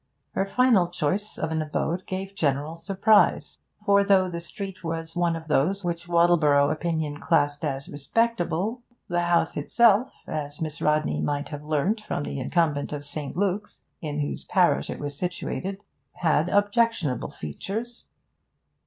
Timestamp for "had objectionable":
16.13-17.29